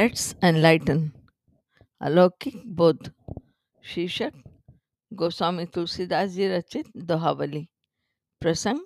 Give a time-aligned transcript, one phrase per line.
[0.00, 1.10] Let's enlighten
[2.00, 3.12] अलौकिक बोध
[3.84, 4.32] शीर्षक,
[5.12, 7.68] गोस्वामी तुलसीदास जी रचित दोहावली।
[8.40, 8.80] प्रसंग,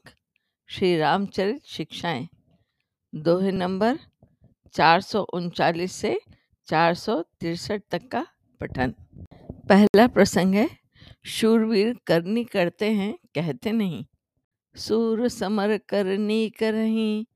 [0.68, 2.28] श्री रामचरित शिक्षाएँ।
[3.14, 3.98] दोहे नंबर,
[4.72, 5.26] चार सौ
[6.68, 6.94] चार
[7.90, 8.26] तक का
[8.60, 8.94] पठन।
[9.68, 10.70] पहला प्रसंग है,
[11.26, 14.04] शूरवीर करनी करते हैं, कहते नहीं।
[14.76, 17.26] सूर समर करनी करही,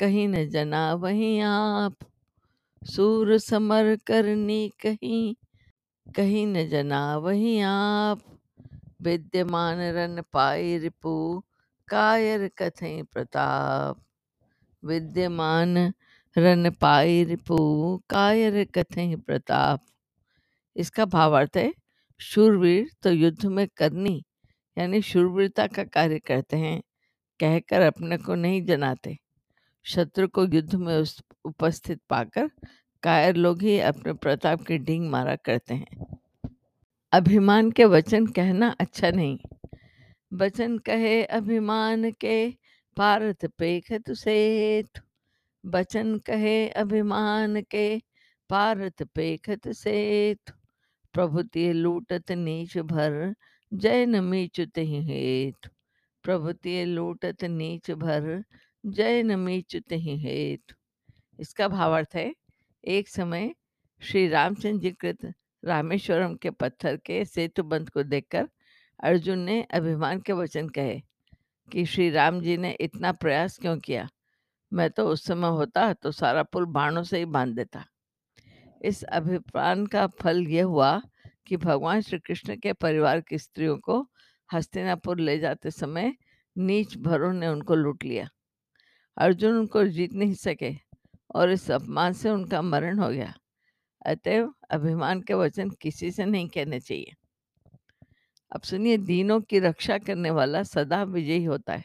[0.00, 1.98] कहीं न जना वहीं आप।
[2.88, 5.34] सूर समर करनी कहीं
[6.06, 8.20] कहीं न जना वहीं आप।
[9.02, 11.42] विद्यमान रन पाई रिपु,
[11.88, 14.00] कायर कथई प्रताप।
[14.84, 15.76] विद्यमान
[16.36, 17.58] रन पाई रिपु,
[18.10, 19.80] कायर कथई प्रताप।
[20.76, 21.72] इसका भावार्थ है,
[22.20, 24.22] शूरवीर तो युद्ध में करनी
[24.76, 26.80] यानी शूरवीरता का कार्य करते हैं,
[27.40, 29.16] कहकर अपने को नहीं जनाते।
[29.88, 31.04] शत्रु को युद्ध में
[31.44, 32.50] उपस्थित पाकर
[33.02, 36.18] कायर लोग ही अपने प्रताप की डींग मारा करते हैं।
[37.12, 39.38] अभिमान के वचन कहना अच्छा नहीं।
[40.32, 42.50] वचन कहे, अभिमान के
[42.96, 45.00] पारत पेखत सेठ।
[45.66, 48.02] बचन कहे, अभिमान के
[48.50, 50.50] पारत पेखत सेठ।
[51.14, 53.34] प्रभु ते लूटत नीच भर
[53.74, 55.68] जय न मीचुत हेठ।
[56.22, 58.44] प्रभु ते लूटत नीच भर
[58.84, 60.72] जय न मीचुत ही हेठ
[61.38, 62.32] इसका भावार्थ है,
[62.84, 63.50] एक समय
[64.02, 65.24] श्री रामचंद्र जी कृत
[65.62, 68.48] रामेश्वरम के पत्थर के सेतु बंध को देखकर
[69.00, 71.00] अर्जुन ने अभिमान के वचन कहे
[71.68, 74.08] कि श्री राम जी ने इतना प्रयास क्यों किया?
[74.72, 77.84] मैं तो उस समय होता तो सारा पुल बाणों से ही बाँध देता।
[78.84, 81.00] इस अभिप्रान का फल यह हुआ
[81.46, 84.00] कि भगवान श्री कृष्ण के परिवार की स्त्रियों को
[84.50, 86.12] हस्तिनापुर ले जाते समय
[86.56, 88.28] नीच भरों ने उनको लूट लिया।
[89.18, 90.74] अर्जुन उनको जीत नहीं सके
[91.34, 93.34] और इस अपमान से उनका मरण हो गया।
[94.06, 97.14] अतएव अभिमान के वचन किसी से नहीं कहने चाहिए।
[98.52, 101.84] अब सुनिए, दीनों की रक्षा करने वाला सदा विजयी होता है।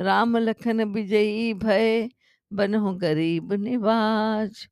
[0.00, 2.08] राम लखन विजयी, भय
[2.52, 4.68] बनहु गरीब निवाज।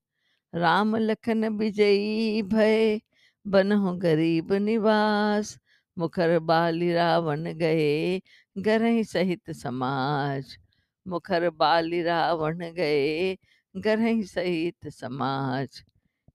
[0.55, 3.01] राम लखन विजयी, भय
[3.47, 5.59] बनहु गरीब निवास
[5.99, 8.21] मुखर बाली रावण गए,
[8.59, 10.59] गरही सहित समाज।
[11.07, 13.39] मुखर बाली रावण गए
[13.77, 15.83] गरही सहित समाज।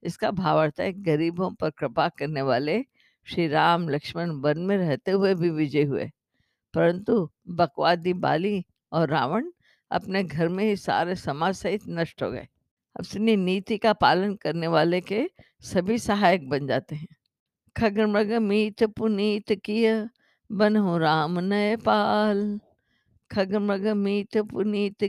[0.03, 2.85] इसका भावार्थ है गरीबों पर कृपा करने वाले
[3.27, 6.11] श्री राम लक्ष्मण वन में रहते हुए भी विजय हुए।
[6.73, 9.51] परंतु बकवादी बाली और रावण
[9.91, 12.47] अपने घर में ही सारे समाज सहित नष्ट हो गए।
[13.03, 15.29] सुनिए नीति का पालन करने वाले के
[15.61, 17.07] सभी सहायक बन जाते हैं।
[17.77, 20.09] खग मृग मीत पुनीत किय
[20.51, 22.59] बन हो राम नय पाल
[23.31, 25.03] खग मृग मीत पुनीत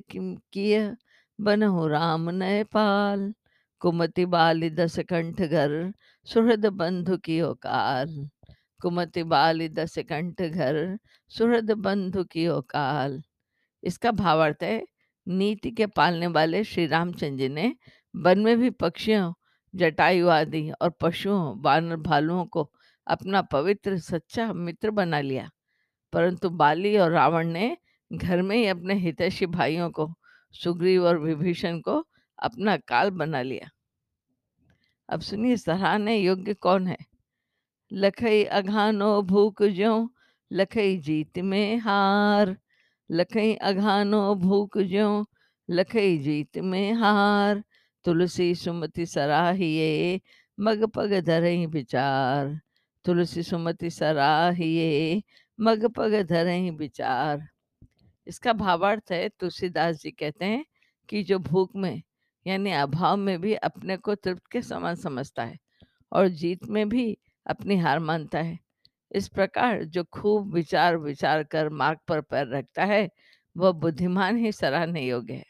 [0.52, 0.96] किय?
[1.38, 3.32] बन हो राम नय पाल
[3.80, 5.92] कुमति बाली दस कंठ घर
[6.26, 8.28] सुहृद बंधु की ओकाल
[8.82, 10.98] कुमति बाली दस कंठ घर
[11.28, 13.22] सुहृद बंधु की ओकाल
[13.84, 14.86] इसका भावार्थ है,
[15.26, 17.74] नीति के पालने वाले श्री रामचंद्र जी ने
[18.16, 19.32] वन में भी पक्षियों
[19.74, 22.70] जटायु आदि और पशुओं, वानर भालुओं को
[23.06, 25.50] अपना पवित्र, सच्चा मित्र बना लिया।
[26.12, 27.76] परंतु बाली और रावण ने
[28.12, 30.14] घर में ही अपने हितैषी भाइयों को,
[30.52, 32.06] सुग्रीव और विभीषण को
[32.42, 33.70] अपना काल बना लिया।
[35.08, 36.96] अब सुनिए, सराहने योग्य कौन है?
[37.92, 40.14] लखई अघानो भूख ज्यो,
[40.52, 42.56] लखई जीत में हार।
[43.10, 45.30] लखई अघानो भूख ज्यो,
[45.70, 47.64] लखई जीत में हार।
[48.04, 50.20] तुलसी सुमति सराहिए
[50.60, 52.60] मग पग धरई विचार।
[53.04, 55.22] तुलसी सुमति सराहिए
[55.60, 57.48] मग पग धरई विचार।
[58.28, 60.64] इसका भावार्थ है तुलसीदास जी कहते हैं
[61.08, 62.02] कि जो भूख में,
[62.46, 65.58] यानी अभाव में भी अपने को तृप्त के समान समझता है
[66.12, 68.58] और जीत में भी अपनी हार मानता है।
[69.12, 73.08] इस प्रकार जो खूब विचार विचार कर मार्ग पर पैर रखता है,
[73.56, 75.44] वह बुद्धिमान ही सराहने योग्य है।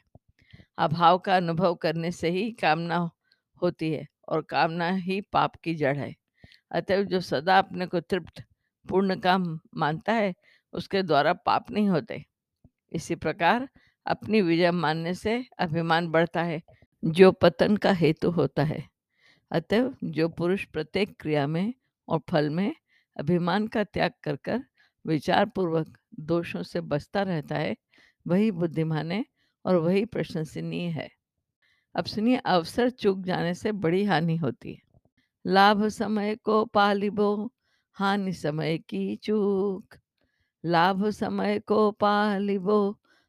[0.78, 3.10] अभाव का अनुभव करने से ही कामना
[3.62, 6.14] होती है और कामना ही पाप की जड़ है।
[6.70, 8.42] अतएव जो सदा अपने को तृप्त,
[8.88, 10.34] पूर्ण काम मानता है,
[10.72, 12.24] उसके द्वारा पाप नहीं होते।
[12.92, 13.68] इसी प्रकार
[14.06, 16.62] अपनी विजय मानने से अभिमान बढ़ता है,
[17.04, 18.88] जो पतन का हेतु होता है।
[19.50, 21.74] अतः जो पुरुष प्रत्येक क्रिया में
[22.08, 22.74] और फल में
[23.16, 24.64] अभिमान का त्याग कर कर
[25.06, 27.76] विचार पूर्वक दोषों से बचता रहता है,
[28.26, 29.24] वही बुद्धिमान है
[29.64, 31.10] और वही प्रशंसनीय है।
[31.94, 34.80] अब सुनिए, अवसर चूक जाने से बड़ी हानि होती है।
[35.46, 37.52] लाभ समय को पालिबो,
[37.92, 39.98] हानि समय की चूक।
[40.68, 42.78] लाभ समय को पालिबो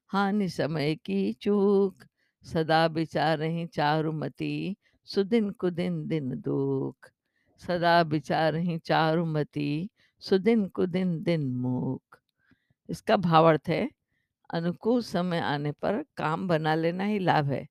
[0.10, 2.06] हानि समय की चूक।
[2.46, 4.76] सदा विचारही चारुमती
[5.08, 7.12] सुदिन कुदिन दिन दुख।
[7.62, 9.90] सदा विचारही चारुमती
[10.24, 12.18] सुदिन कुदिन दिन मूक।
[12.90, 13.90] इसका भावार्थ है,
[14.50, 17.68] अनुकूल समय आने पर काम बना लेना ही लाभ है,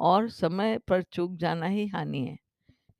[0.00, 2.38] और समय पर चूक जाना ही हानि है।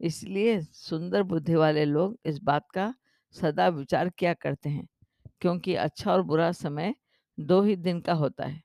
[0.00, 2.94] इसलिए सुंदर बुद्धि वाले लोग इस बात का
[3.34, 4.86] सदा विचार किया करते हैं।
[5.40, 6.94] क्योंकि अच्छा और बुरा समय
[7.40, 8.62] दो ही दिन का होता है।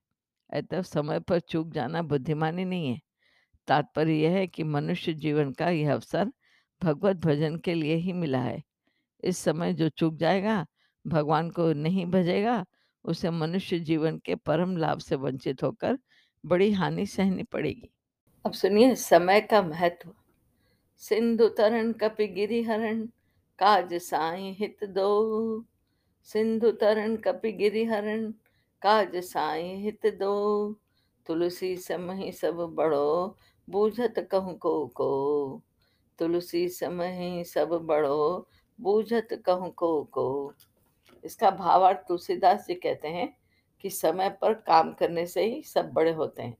[0.54, 3.00] अतः समय पर चूक जाना बुद्धिमानी नहीं है।
[3.68, 6.32] तात्पर्य यह है कि मनुष्य जीवन का यह अवसर
[6.84, 8.64] भगवत भजन के लिए ही मिला है।
[9.24, 10.66] इस समय जो चूक जाएगा,
[11.08, 12.66] भगवान को नहीं भजेगा,
[13.04, 16.00] उसे मनुष्य जीवन के परम लाभ से वंचित होकर
[16.46, 17.90] बड़ी हानि सहनी पड़ेगी।
[18.46, 20.14] अब सुनिए समय का महत्व।
[20.98, 23.06] सिंधु तरण कपि गिरि हरण
[23.60, 25.66] काज साई हित दो।
[26.26, 28.32] सिंधु तरण कपि गिरि हरण
[28.82, 30.74] काज साई हित दो।
[31.28, 33.38] तुलसी समहि सब बड़ो,
[33.70, 35.62] बूझत कहूँ को को।
[36.20, 38.48] तुलसी समहि सब बड़ो,
[38.80, 40.54] बूझत कहूँ को को।
[41.24, 43.38] इसका भावार्थ तुलसीदास जी कहते हैं
[43.82, 46.58] कि समय पर काम करने से ही सब बड़े होते हैं।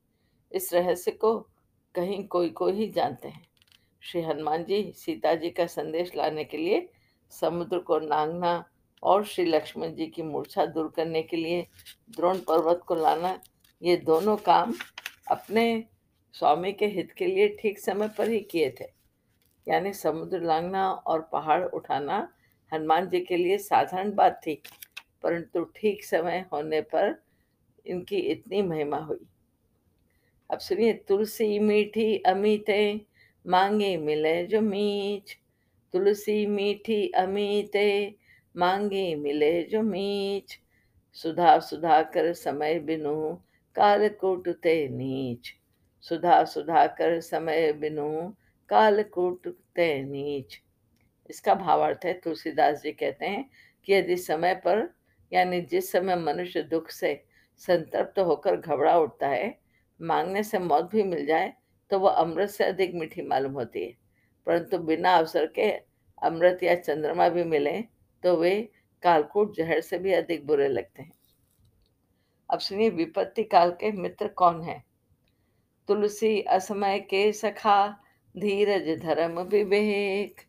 [0.52, 1.40] इस रहस्य को
[1.96, 3.48] कहीं कोई कोई ही जानते हैं।
[4.02, 6.90] श्री हनुमान जी सीता जी का संदेश लाने के लिए
[7.30, 8.64] समुद्र को नांगना
[9.04, 11.66] और श्री लक्ष्मण जी की मूर्छा दूर करने के लिए
[12.16, 13.40] द्रोण पर्वत को लाना,
[13.82, 14.74] ये दोनों काम
[15.32, 15.84] अपने
[16.36, 18.86] स्वामी के हित के लिए ठीक समय पर ही किए थे।
[19.68, 22.28] यानी समुद्र लांघना और पहाड़ उठाना
[22.72, 24.62] हनुमान जी के लिए साधारण बात थी,
[25.24, 27.16] परंतु ठीक समय होने पर
[27.86, 29.26] इनकी इतनी महिमा हुई।
[30.50, 33.02] अब सुनिए, तुलसी मीठी अमीते
[33.46, 35.38] मांगे मिले जो मीच,
[35.94, 38.16] तुलसी मीठी अमीते
[38.56, 40.52] मांगे मिले जो मीठ
[41.16, 43.16] सुधा सुधा कर समय बिनु
[43.76, 45.54] कालकूट ते नीच।
[46.02, 48.10] सुधा सुधा कर समय बिनु
[48.70, 50.60] कालकूट ते नीच।
[51.30, 53.50] इसका भावार्थ है, तुलसीदास जी कहते हैं
[53.86, 54.90] कि यदि समय पर,
[55.32, 57.24] यानी जिस समय मनुष्य दुख से
[57.58, 59.58] संतप्त होकर घबरा उठता है,
[60.02, 61.54] मांगने से मौत भी मिल जाए
[61.92, 63.94] तो वह अमृत से अधिक मीठी मालूम होती है।
[64.48, 65.70] परंतु बिना अवसर के
[66.24, 67.95] अमृत या चंद्रमा भी मिले
[68.26, 68.72] तो वे
[69.04, 71.12] कालकूट जहर से भी अधिक बुरे लगते हैं।
[72.50, 74.84] अब सुनिए, विपत्ति काल के मित्र कौन है?
[75.88, 77.98] तुलसी, असमय के सखा
[78.38, 80.42] धीरज, धर्म, विवेक।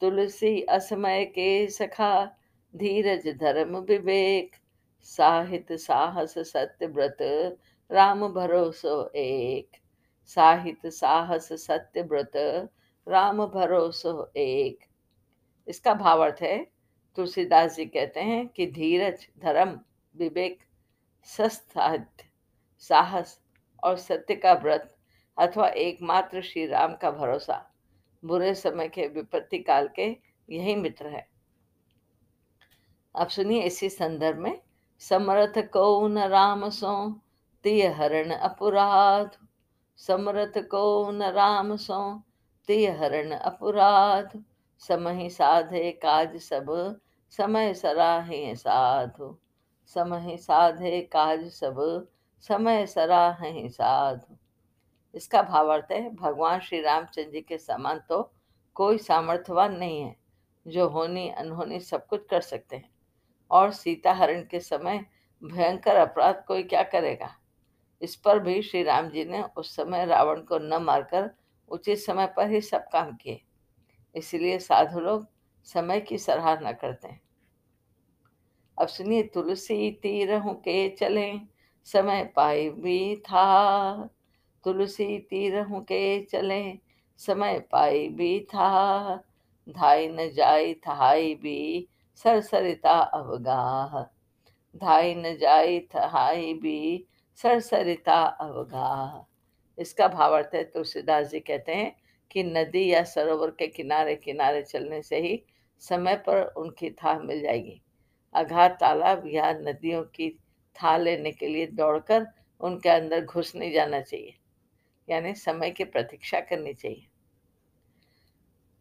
[0.00, 2.36] तुलसी, असमय के सखा
[2.76, 4.56] धीरज, धर्म, विवेक।
[5.02, 7.16] साहित, साहस, सत्य, व्रत,
[7.92, 9.68] राम, भरोसो, एक।
[10.26, 12.32] साहित, साहस, सत्य, व्रत,
[13.08, 14.78] राम, भरोसो, एक।
[15.68, 16.71] इसका भावार्थ है
[17.16, 19.80] तुलसीदास जी कहते हैं कि धीरज, धर्म,
[20.16, 20.58] विवेक
[21.24, 22.24] सस्थाध्य
[22.78, 23.40] साहस
[23.84, 24.94] और सत्य का व्रत
[25.38, 27.70] अथवा एकमात्र श्री राम का भरोसा
[28.24, 30.06] बुरे समय के विपत्ति काल के
[30.48, 31.26] यही मित्र है।
[33.14, 34.60] अब सुनिए इसी संदर्भ में,
[34.98, 37.20] समर्थ को न राम सो,
[37.64, 39.36] तिय हरण अपराध।
[39.96, 42.22] समरथ को न राम सो,
[42.66, 44.44] तिय हरण अपराध।
[44.88, 49.36] समहि साधे काज सब, समय सराहे साधु।
[49.86, 52.08] समहि साधे काज सब,
[52.40, 54.36] समय सराहे साधु।
[55.14, 58.32] इसका भावार्थ है, भगवान श्री रामचंद्र जी के समान तो
[58.74, 60.16] कोई सामर्थ्यवान नहीं है,
[60.66, 62.90] जो होनी अनहोनी सब कुछ कर सकते हैं।
[63.50, 65.04] और सीता हरण के समय
[65.44, 67.34] भयंकर अपराध कोई क्या करेगा?
[68.02, 71.30] इस पर भी श्री राम जी ने उस समय रावण को न मारकर
[71.68, 73.42] उचित समय पर ही सब काम किए।
[74.14, 75.26] इसलिए साधु लोग
[75.64, 77.20] समय की सराहना करते हैं।
[78.78, 81.40] अब सुनिए, तुलसी तीरहू के चले,
[81.84, 84.06] समय पाई भी था।
[84.64, 86.78] तुलसी तीरहू के चले,
[87.18, 89.16] समय पाई भी था।
[89.68, 94.02] धाई न जाई थहाई भी सरसरिता अवगाह।
[94.78, 99.24] धाई न जाई थहाई भी सरसरिता अवगाह।
[99.78, 102.01] इसका भावार्थ है, तुलसीदास जी कहते हैं
[102.32, 105.42] कि नदी या सरोवर के किनारे किनारे चलने से ही
[105.82, 107.80] समय पर उनकी था मिल जाएगी।
[108.34, 110.28] अघात तालाब या नदियों की
[110.76, 112.26] था लेने के लिए दौड़कर
[112.60, 114.34] उनके अंदर घुस नहीं जाना चाहिए,
[115.08, 117.06] यानी समय की प्रतीक्षा करनी चाहिए।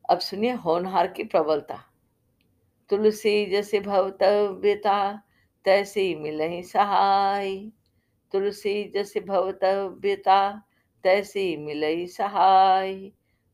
[0.10, 1.84] अब सुनिए होनहार की प्रबलता।
[2.90, 5.24] तुलसी जैसे भवतव्यता,
[5.66, 7.56] तैसी मिलही सहाय।
[8.34, 10.52] तुलसी जैसे भवतव्यता,
[11.04, 13.12] तैसी मिलही सहाय।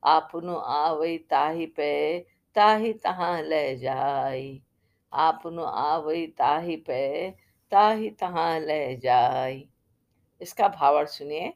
[0.07, 2.19] आपनु आवई ताही पे,
[2.55, 4.61] ताही तहाँ ले जाई।
[5.13, 7.31] आपनो आवई ताही पे,
[7.71, 9.69] ताही तहाँ ले जाई।
[10.41, 11.53] इसका भावार्थ सुनिए।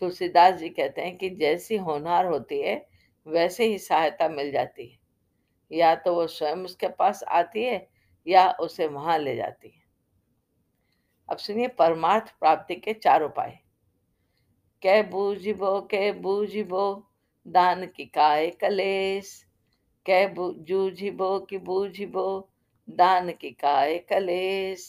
[0.00, 2.86] तुलसीदास जी कहते हैं कि जैसी होनहार होती है,
[3.26, 4.98] वैसे ही सहायता मिल जाती है।
[5.72, 7.88] या तो वो स्वयं उसके पास आती है,
[8.26, 9.82] या उसे वहाँ ले जाती है।
[11.28, 13.58] अब सुनिए परमार्थ प्राप्ति के चार उपाय।
[14.82, 17.10] कै बूझिबो कै बूझिबो
[17.46, 19.30] दान की काय कलेस
[20.06, 22.26] कै जूझिबो कि बूझिबो?
[22.88, 24.86] दान की काय कलेस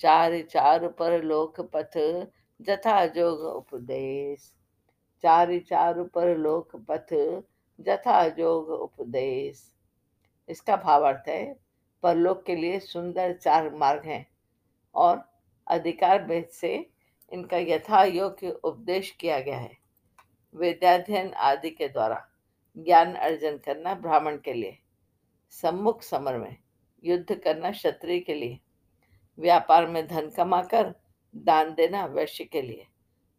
[0.00, 1.96] चार चार पर लोक पथ
[2.60, 4.52] जथा जोग उपदेश।
[5.24, 7.14] चार चार पर लोक पथ
[7.78, 9.64] जथा जोग उपदेश।
[10.48, 11.56] इसका भावार्थ है,
[12.02, 14.26] परलोक के लिए सुंदर चार मार्ग हैं
[14.94, 15.22] और
[15.66, 16.74] अधिकार भेद से
[17.32, 19.76] इनका यथा योग्य उपदेश किया गया है।
[20.54, 22.28] विद्याध्ययन आदि के द्वारा
[22.78, 24.78] ज्ञान अर्जन करना ब्राह्मण के लिए,
[25.50, 26.56] सम्मुख समर में
[27.04, 28.60] युद्ध करना क्षत्रिय के लिए,
[29.38, 30.94] व्यापार में धन कमाकर
[31.36, 32.86] दान देना वैश्य के लिए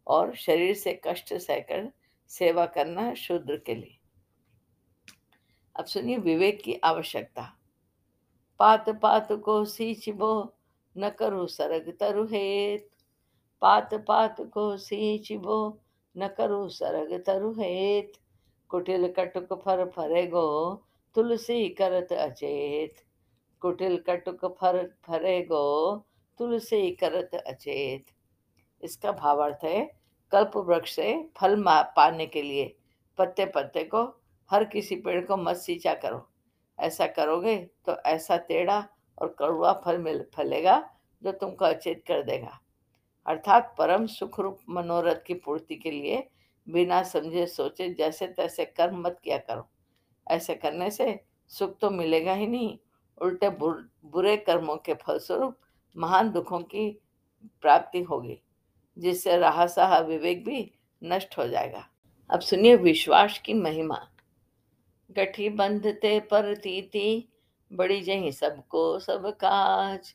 [0.06, 1.92] और शरीर से कष्ट सहकर
[2.28, 3.96] सेवा करना शूद्र के लिए।
[5.76, 7.56] अब सुनिए विवेक की आवश्यकता।
[8.58, 10.54] पात पात को सींचबो
[10.98, 12.90] न करो सरग तरु हेत।
[13.60, 15.80] पात पात को सींचबो
[16.16, 18.12] न करु सरग तरु हेत
[18.70, 20.74] कुटिल कटुक फर फरेगो,
[21.16, 23.02] तुलसी करत अचेत।
[23.62, 25.96] कुटिल कटुक फर फरेगो,
[26.38, 28.06] तुलसी करत अचेत।
[28.82, 29.84] इसका भावार्थ है,
[30.32, 31.62] कल्प वृक्ष से फल
[31.96, 32.76] पाने के लिए
[33.18, 34.04] पत्ते पत्ते को,
[34.50, 36.26] हर किसी पेड़ को मत सींचा करो।
[36.78, 38.78] ऐसा करोगे तो ऐसा टेढ़ा
[39.18, 40.80] और कड़वा फल मिल, फलेगा
[41.22, 42.59] जो तुमको अचेत कर देगा।
[43.26, 46.28] अर्थात परम सुख रूप मनोरथ की पूर्ति के लिए
[46.68, 49.68] बिना समझे, सोचे, जैसे तैसे कर्म मत किया करो।
[50.26, 52.78] ऐसे करने से सुख तो मिलेगा ही नहीं।
[53.18, 55.56] उल्टे बुरे कर्मों के फलस्वरूप
[55.96, 56.90] महान दुखों की
[57.62, 58.40] प्राप्ति होगी,
[58.98, 60.70] जिससे रहा सहा विवेक भी
[61.04, 61.86] नष्ट हो जाएगा।
[62.30, 64.06] अब सुनिए विश्वास की महिमा।
[65.10, 67.28] गठी बंधते पर तीती,
[67.72, 70.14] बड़ी जही सबको सब काज।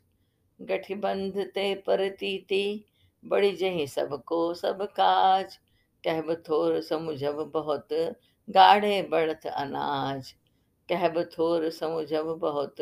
[0.62, 2.86] गठी बंधते पर तीती
[3.26, 5.60] बड़ी जही सबको, सब काज।
[6.04, 7.88] कहब थोर समुझब बहुत,
[8.50, 10.36] गाढ़े बढ़त अनाज।
[10.90, 12.76] कहब थोर समुझब बहुत,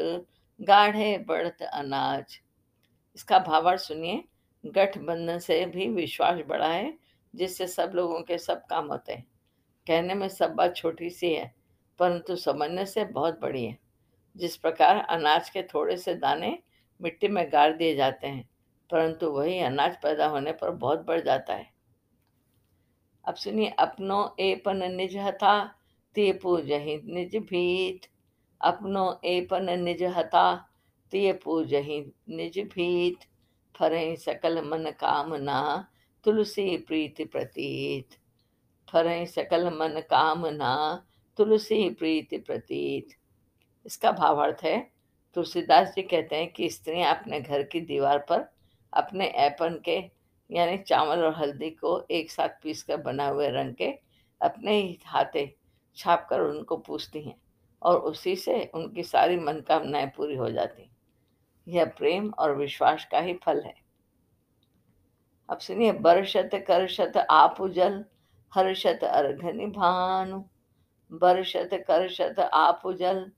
[0.61, 2.39] गाढ़े बढ़त अनाज।
[3.15, 4.23] इसका भावार्थ सुनिए,
[4.65, 6.97] गठबंधन से भी विश्वास बढ़ा है,
[7.35, 9.27] जिससे सब लोगों के सब काम होते हैं।
[9.87, 11.55] कहने में सब बात छोटी सी है,
[11.99, 13.77] परंतु समझने से बहुत बड़ी है।
[14.37, 16.59] जिस प्रकार अनाज के थोड़े से दाने
[17.01, 18.49] मिट्टी में गाड़ दिए जाते हैं
[18.93, 21.73] परंतु वही अनाज पैदा होने पर बहुत बढ़ जाता है।
[23.25, 25.75] अब सुनिए, अपनो एपन निज हथा
[26.15, 28.01] ते पूजहि निज भीत।
[28.61, 30.69] अपनो एपन निज हथा
[31.11, 33.17] ते पूजहि निज भीत।
[33.79, 35.87] फरहि सकल मन कामना,
[36.23, 38.09] तुलसी प्रीति प्रतीत।
[38.91, 41.05] फरहि सकल मन कामना,
[41.37, 43.07] तुलसी प्रीति प्रतीत।
[43.85, 44.91] इसका भावार्थ है,
[45.33, 48.52] तुलसीदास जी कहते हैं कि स्त्रियाँ अपने घर की दीवार पर
[48.93, 49.97] अपने ऐपन के,
[50.51, 53.91] यानी चावल और हल्दी को एक साथ पीस कर बना हुए रंग के
[54.41, 55.55] अपने ही हाथे
[55.95, 57.35] छाप कर उनको पूछती हैं
[57.81, 60.89] और उसी से उनकी सारी मनोकामनाएँ पूरी हो जाती
[61.67, 63.75] यह प्रेम और विश्वास का ही फल है।
[65.49, 68.05] अब सुनिए, बरशत करशत आप जल
[68.53, 70.43] हर्षत अर्घ निभानु।
[71.11, 73.31] बरशत करशत आप जल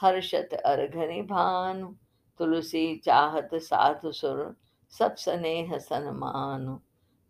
[0.00, 0.96] हर्षत अर्घ
[1.28, 1.94] भानु
[2.38, 4.56] तुलसी चाहत साधु सुर
[4.90, 6.78] सब स्नेह सन्मानु।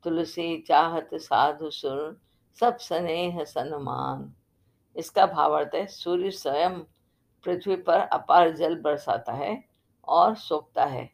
[0.04, 2.20] तुलसी चाहत साधु सुर,
[2.60, 4.34] सब स्नेह सन्मान।
[4.96, 6.80] इसका भावार्थ है, सूर्य स्वयं
[7.44, 9.64] पृथ्वी पर अपार जल बरसाता है
[10.08, 11.12] और सोखता है।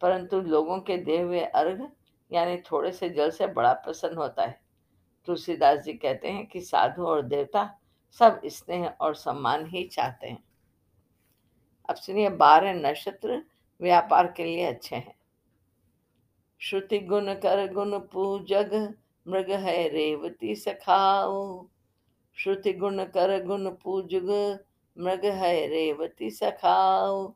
[0.00, 1.86] परंतु लोगों के दिए हुए अर्घ,
[2.32, 4.60] यानी थोड़े से जल से बड़ा प्रसन्न होता है।
[5.26, 7.78] तुलसीदास जी कहते हैं कि साधु और देवता
[8.10, 10.44] सब स्नेह और सम्मान ही चाहते हैं।
[11.90, 13.42] अब सुनिए, बारह नक्षत्र
[13.80, 15.17] व्यापार के लिए अच्छे हैं।
[16.60, 18.72] श्रुति गुण कर गुण पूजग
[19.26, 21.66] मृग है रेवती सखाओ।
[22.38, 24.30] श्रुति गुण कर गुण पूजग
[24.96, 27.26] मृग है रेवती सखाओ।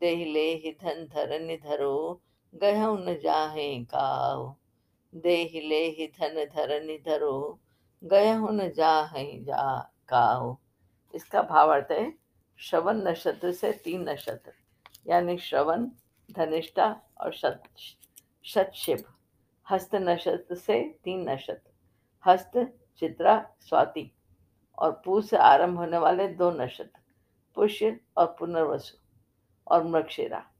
[0.00, 2.20] देह ले ही धन धर निधरो,
[2.54, 4.54] गहु न जाहे काओ
[5.14, 7.58] देह ले ही धन धर निधरो
[8.02, 10.56] गयहु न जाहे जा काओ
[11.14, 12.12] इसका भावार्थ है
[12.60, 14.52] श्रवण नक्षत्र से तीन नक्षत्र,
[15.06, 15.86] यानी श्रवण,
[16.28, 16.86] धनिष्ठा
[17.20, 17.62] और शत
[18.48, 19.04] शतशिव
[19.70, 21.70] हस्त नक्षत्र से तीन नक्षत्र।
[22.26, 24.12] हस्त चित्रा स्वाति।
[24.78, 27.00] और पू से आरंभ होने वाले दो नक्षत्र,
[27.54, 28.96] पुष्य और पुनर्वसु
[29.66, 30.50] और मृक्षिरा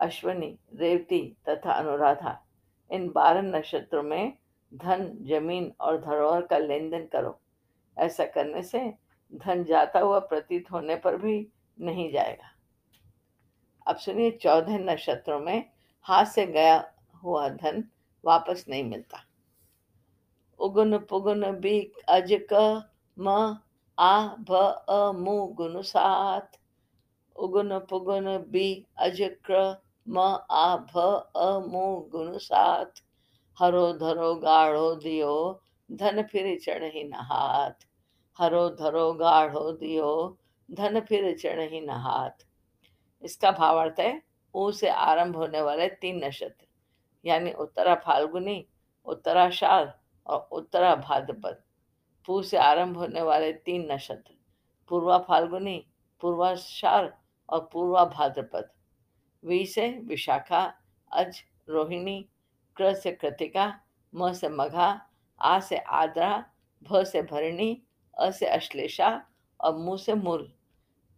[0.00, 2.46] अश्वनी, रेवती तथा अनुराधा।
[2.90, 4.38] इन बारह नक्षत्रों में
[4.74, 7.40] धन, ज़मीन और धरोहर का लेन देन करो।
[7.98, 8.94] ऐसा करने से
[9.34, 11.48] धन जाता हुआ प्रतीत होने पर भी
[11.80, 12.50] नहीं जाएगा।
[13.86, 15.70] अब सुनिए चौदह नक्षत्रों में
[16.02, 16.93] हाथ से गया
[17.24, 17.84] हुआ धन
[18.24, 19.24] वापस नहीं मिलता।
[20.60, 22.84] उगुन पुगुन बीक अज क
[23.18, 23.28] म
[23.98, 26.56] आ भ अ मु गुन सात
[27.36, 28.66] उगुन पुगुन बी
[28.96, 29.60] अज क्र
[30.08, 30.18] म
[30.50, 31.04] आ भ
[31.36, 33.00] अ मु गुन सात
[33.58, 35.60] हरो धरो गाढ़ो दियो,
[35.92, 37.86] धन फिर चढ़ही न हाथ।
[38.38, 40.38] हरो धरो गाढ़ो दियो,
[40.70, 42.46] धन फिर चढ़ही न हाथ।
[43.22, 44.22] इसका भावार्थ है,
[44.54, 46.66] ऊ से आरंभ होने वाले तीन नक्षत्र।
[47.24, 48.64] यानी उत्तरा फाल्गुनी
[49.06, 49.88] उत्तराषाढ़
[50.26, 51.62] और उत्तरा भाद्रपद।
[52.28, 54.34] पू से आरंभ होने वाले तीन नक्षत्र,
[54.90, 55.84] पूर्वा फाल्गुनी
[56.22, 57.08] पूर्वाषाढ़
[57.48, 58.70] और पूर्वा भाद्रपद।
[59.44, 60.62] वी से विशाखा,
[61.12, 62.20] अज रोहिणी,
[62.76, 63.72] क्र से कृतिका,
[64.12, 65.00] म से मघा,
[65.40, 66.44] आ से आद्रा,
[66.82, 67.82] भ से भरणी,
[68.14, 69.10] अ से अश्लेषा
[69.60, 70.52] और मुँह से मूल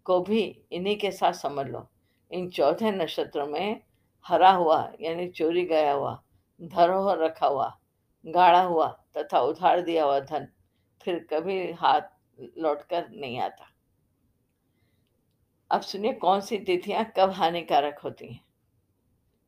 [0.07, 0.41] को भी
[0.73, 1.87] इन्हीं के साथ समझ लो।
[2.31, 3.83] इन चौथे नक्षत्रों में
[4.27, 6.23] हरा हुआ, यानी चोरी गया हुआ
[6.61, 7.79] धरोहर रखा हुआ,
[8.25, 10.49] गाढ़ा हुआ तथा उधार दिया हुआ धन,
[11.01, 12.01] फिर कभी हाथ
[12.59, 13.67] लौटकर नहीं आता।
[15.71, 18.41] अब सुनिए कौन सी तिथियाँ कब हानिकारक होती हैं?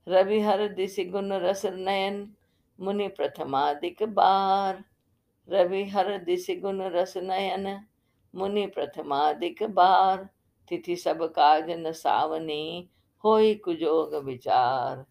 [0.06, 2.34] रवि हर दिशि गुण रस नयन
[2.78, 4.84] मुनि प्रथमादिक बार।
[5.48, 7.84] रवि हर दिशि गुण रस नयन
[8.34, 10.28] मुनि प्रथमादिक बार।
[10.68, 12.88] तिथि सब काज न सावनी
[13.24, 15.04] होई कुजोग विचार।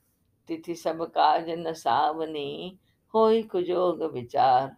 [0.49, 2.77] तिथि सब काज न सावनी,
[3.13, 4.75] होई कुजोग विचार।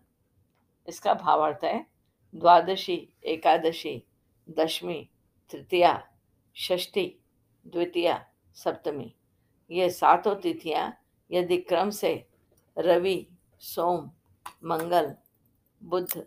[0.88, 1.86] इसका भावार्थ है,
[2.34, 4.02] द्वादशी, एकादशी,
[4.48, 5.10] दशमी,
[5.52, 5.92] तृतीया,
[6.56, 7.06] षष्ठी,
[7.66, 8.26] द्वितीया,
[8.58, 9.14] सप्तमी।
[9.72, 10.92] ये सातों तिथियाँ
[11.30, 12.14] यदि क्रम से
[12.78, 13.26] रवि,
[13.62, 14.10] सोम,
[14.66, 15.14] मंगल,
[15.82, 16.26] बुध,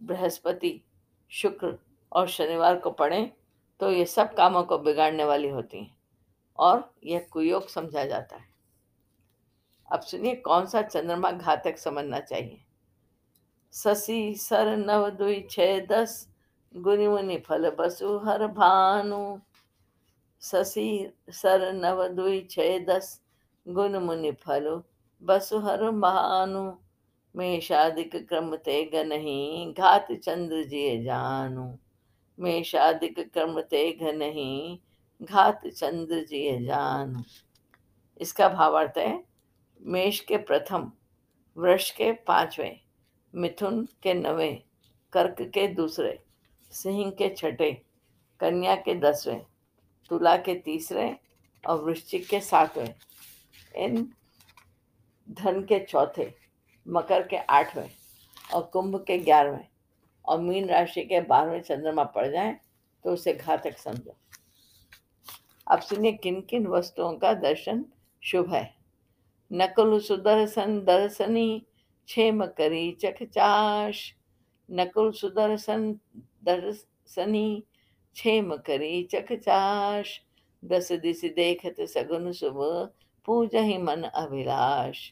[0.00, 0.80] बृहस्पति,
[1.32, 1.78] शुक्र
[2.12, 3.30] और शनिवार को पढ़ें
[3.80, 5.96] तो ये सब कामों को बिगाड़ने वाली होती हैं।
[6.58, 8.54] और यह कुयोग समझा जाता है।
[9.92, 12.64] अब सुनिए, कौन सा चंद्रमा घातक समझना चाहिए?
[13.72, 16.30] ससी सर नव दुई छः दस
[16.76, 19.38] गुनि मुनि फल बसु हर, भानु।
[20.40, 23.20] ससी सर नव दुई छः दस
[23.68, 24.82] गुण मुनि फल
[25.22, 26.72] बसु हर, भानु।
[27.36, 31.76] मेषादिक क्रम ते गनही घात चंद्र जिय जानु।
[32.38, 34.80] मेषादिक क्रम ते घनही
[35.20, 37.22] घात चंद्र जी जान।
[38.20, 39.22] इसका भावार्थ है
[39.80, 40.90] मेष के प्रथम
[41.56, 42.80] वृष के पाँचवें
[43.34, 44.62] मिथुन के नवें
[45.12, 46.18] कर्क के दूसरे
[46.72, 47.72] सिंह के छठे
[48.40, 49.40] कन्या के दसवें
[50.10, 51.14] तुला के तीसरे
[51.64, 52.94] और वृश्चिक के सातवें।
[53.76, 53.96] इन
[55.28, 56.32] धन के चौथे
[56.86, 57.88] मकर के आठवें
[58.54, 59.66] और कुंभ के ग्यारहवें
[60.24, 62.56] और मीन राशि के बारहवें चंद्रमा पड़ जाए
[63.04, 64.16] तो उसे घातक समझो।
[65.70, 67.84] अब सुनिए किन किन वस्तुओं का दर्शन
[68.22, 68.74] शुभ है?
[69.52, 71.66] नकुल सुदर्शन दर्शनी,
[72.06, 74.14] क्षेम करी चखचाश
[74.70, 75.92] नकुल सुदर्शन
[76.44, 77.64] दर्शनी,
[78.14, 80.20] क्षेम करी चखचाश
[80.64, 82.90] दस दिश देखत सगुन शुभ,
[83.24, 85.10] पूज ही मन अभिलाष।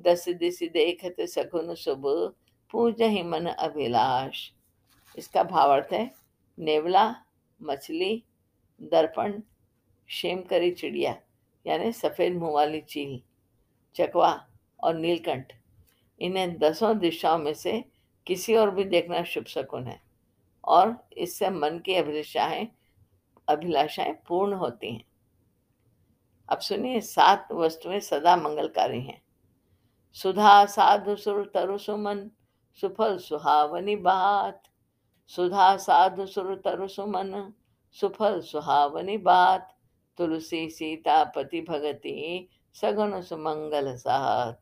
[0.00, 2.34] दस दिश देखत सगुन शुभ,
[2.70, 4.50] पूज ही मन अभिलाष।
[5.18, 6.14] इसका भावार्थ है
[6.58, 7.14] नेवला,
[7.62, 8.24] मछली,
[8.82, 9.40] दर्पण
[10.10, 11.16] शेम करी चिड़िया,
[11.66, 13.20] यानी सफ़ेद मुँह वाली चील,
[13.96, 14.46] चकवा
[14.82, 15.52] और नीलकंठ।
[16.20, 17.84] इन्हें दसों दिशाओं में से
[18.26, 20.00] किसी और भी देखना शुभ शकुन है,
[20.64, 22.68] और इससे मन की अभिलाषाएँ
[23.48, 25.04] अभिलाषाएँ पूर्ण होती हैं।
[26.48, 29.22] अब सुनिए सात वस्तुएँ सदा मंगलकारी हैं।
[30.16, 32.30] सुधा, साधु, सुर, तरु, सुमन,
[32.80, 34.62] सुफल, सुहावनी, बात।
[35.30, 37.52] सुधा, साधु, सुर, तरु, सुमन,
[37.92, 39.76] सुफल, सुहावनी, बात।
[40.20, 44.52] तुलसी, सीता, पति, भगति, सगुन, सुमंगल, साथ।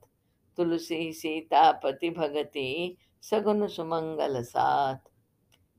[0.56, 4.96] तुलसी, सीता, पति, भगति, सगुन, सुमंगल, साथ।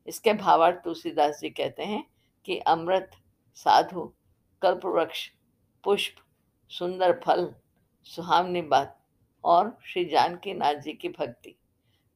[0.07, 2.03] इसके भावार्थ तुलसीदास जी कहते हैं
[2.45, 3.11] कि अमृत,
[3.55, 4.13] साधु,
[4.61, 5.29] कल्पवृक्ष,
[5.83, 6.15] पुष्प,
[6.69, 7.55] सुंदर फल,
[8.03, 8.99] सुहावनी बात
[9.43, 11.55] और श्री जानकी नाथ जी की भक्ति।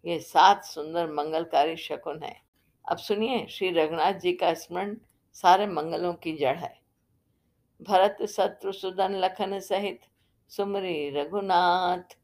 [0.05, 2.41] ये सात सुंदर मंगलकारी शकुन है।
[2.89, 4.97] अब सुनिए श्री रघुनाथ जी का स्मरण
[5.33, 6.82] सारे मंगलों की जड़ है।
[7.87, 9.99] भरत शत्रु शत्रुसूदन लखन सहित।
[10.49, 12.17] सुमरी रघुनाथ,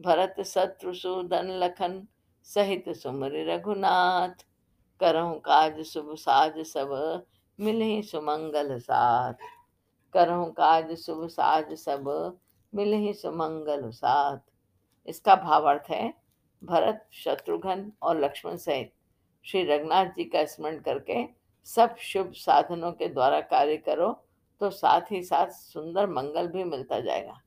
[0.00, 2.06] भरत शत्रुसूदन लखन
[2.42, 4.46] सहित सुमरी रघुनाथ।
[5.00, 7.24] करहु काज शुभ साज सब,
[7.60, 9.34] मिलहि सुमंगल साथ।
[10.12, 12.38] करहु काज शुभ साज सब,
[12.74, 14.38] मिलहि सुमंगल साथ।
[15.06, 16.14] इसका भावार्थ है,
[16.64, 18.92] भरत, शत्रुघ्न और लक्ष्मण सहित।
[19.44, 21.24] श्री रघुनाथ जी का स्मरण करके
[21.64, 24.24] सब शुभ साधनों के द्वारा कार्य करो
[24.62, 27.40] तो साथ ही साथ सुंदर मंगल भी मिलता जाएगा।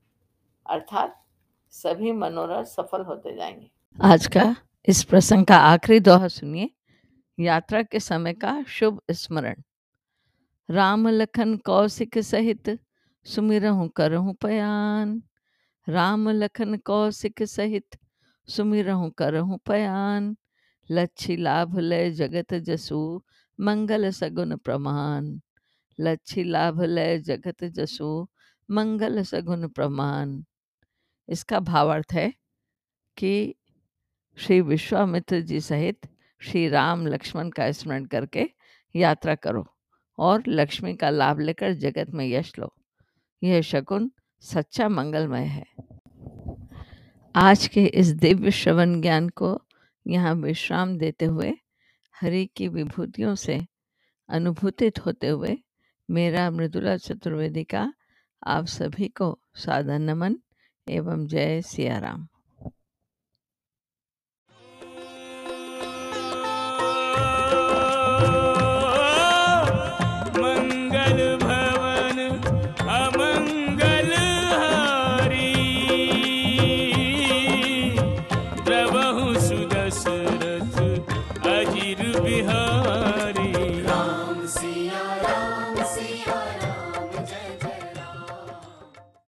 [0.70, 1.24] अर्थात
[1.70, 6.70] सभी मनोरथ सफल होते जाएँगे। आज का इस प्रसंग का आखिरी दोहा सुनिए।
[7.40, 9.56] यात्रा के समय का शुभ स्मरण।
[10.70, 12.80] राम लखन कौशिक सहित
[13.26, 15.24] सुमिरहु करहु पयान।
[15.90, 17.98] राम लखन कौशिक सहित
[18.48, 20.38] सुमिरहु करहु पयान।
[20.92, 23.24] लच्छी लाभ लय जगत जसु
[23.60, 25.40] मंगल सगुन प्रमाण।
[26.00, 28.28] लच्छी लाभ लय जगत जसु,
[28.72, 30.44] मंगल सगुन प्रमाण।
[31.30, 32.34] इसका भावार्थ है
[33.18, 33.56] कि
[34.38, 36.08] श्री विश्वामित्र जी सहित
[36.42, 38.50] श्री राम लक्ष्मण का स्मरण करके
[38.96, 39.66] यात्रा करो
[40.18, 42.74] और लक्ष्मी का लाभ लेकर जगत में यश लो।
[43.44, 45.66] यह शकुन सच्चा मंगलमय है।
[47.36, 49.62] आज के इस दिव्य श्रवण ज्ञान को
[50.08, 51.54] यहाँ विश्राम देते हुए,
[52.22, 53.66] हरि की विभूतियों से
[54.30, 55.58] अनुभूतित होते हुए
[56.10, 57.94] मेरा मृदुला चतुर्वेदी का
[58.48, 60.40] आप सभी को सादर नमन
[60.88, 62.00] एवं जय सिया